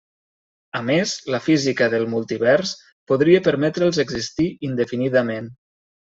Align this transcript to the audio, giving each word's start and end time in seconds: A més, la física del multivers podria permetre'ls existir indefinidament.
A 0.77 0.79
més, 0.85 1.11
la 1.33 1.39
física 1.47 1.89
del 1.93 2.05
multivers 2.13 2.71
podria 3.11 3.41
permetre'ls 3.49 3.99
existir 4.05 4.47
indefinidament. 4.69 5.51